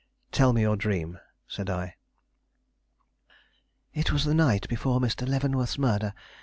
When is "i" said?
1.69-1.93